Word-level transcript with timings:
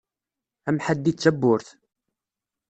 Amḥaddi 0.69 1.11
d 1.13 1.17
tabburt. 1.19 1.67